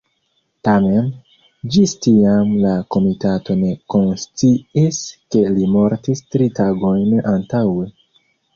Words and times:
Tamen, 0.67 1.09
ĝis 1.75 1.93
tiam 2.05 2.55
la 2.63 2.71
komitato 2.95 3.59
ne 3.61 3.69
konsciis 3.95 5.03
ke 5.37 5.45
li 5.59 5.69
mortis 5.77 6.27
tri 6.33 6.51
tagojn 6.63 7.17
antaŭe. 7.37 7.89